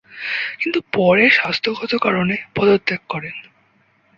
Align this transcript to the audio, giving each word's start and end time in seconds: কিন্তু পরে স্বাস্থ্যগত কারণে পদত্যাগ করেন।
কিন্তু 0.59 0.79
পরে 0.93 1.25
স্বাস্থ্যগত 1.29 1.91
কারণে 2.01 2.35
পদত্যাগ 2.55 3.01
করেন। 3.09 3.35